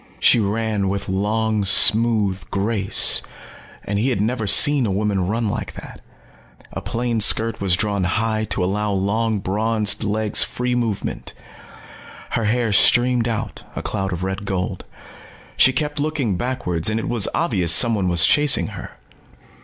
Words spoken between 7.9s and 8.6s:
high